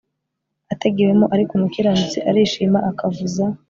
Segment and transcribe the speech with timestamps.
[0.73, 3.45] ategewemo Ariko umukiranutsi arishima akavuza